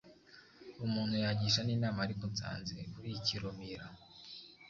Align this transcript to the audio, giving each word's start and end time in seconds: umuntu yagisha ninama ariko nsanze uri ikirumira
umuntu 0.85 1.13
yagisha 1.23 1.61
ninama 1.67 1.99
ariko 2.05 2.23
nsanze 2.31 2.77
uri 2.97 3.09
ikirumira 3.19 3.85